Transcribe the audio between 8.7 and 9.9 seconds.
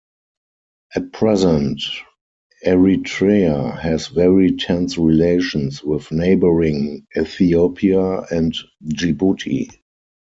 Djibouti.